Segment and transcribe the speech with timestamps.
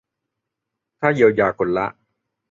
[0.99, 1.87] ถ้าเยียวยาคนละ